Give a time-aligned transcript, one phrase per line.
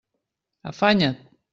[0.69, 1.11] Afanya't!